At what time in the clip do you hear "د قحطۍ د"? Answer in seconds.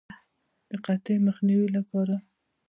0.69-1.23